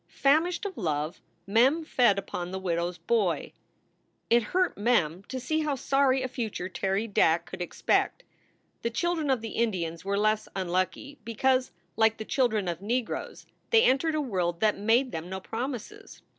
Famished 0.07 0.65
of 0.65 0.79
love, 0.79 1.21
Mem 1.45 1.83
fed 1.85 2.17
upon 2.17 2.49
the 2.49 2.57
widow 2.57 2.87
s 2.89 2.97
boy. 2.97 3.53
It 4.31 4.41
hurt 4.41 4.75
Mem 4.75 5.21
to 5.25 5.39
see 5.39 5.59
how 5.59 5.75
sorry 5.75 6.23
a 6.23 6.27
future 6.27 6.67
Terry 6.67 7.05
Dack 7.05 7.45
could 7.45 7.61
expect. 7.61 8.23
The 8.81 8.89
children 8.89 9.29
of 9.29 9.41
the 9.41 9.49
Indians 9.51 10.03
were 10.03 10.17
less 10.17 10.47
unlucky, 10.55 11.19
because, 11.23 11.71
like 11.97 12.17
the 12.17 12.25
children 12.25 12.67
of 12.67 12.81
negroes, 12.81 13.45
they 13.69 13.83
entered 13.83 14.15
a 14.15 14.21
world 14.21 14.59
that 14.61 14.75
made 14.75 15.11
them 15.11 15.29
no 15.29 15.39
promises. 15.39 16.23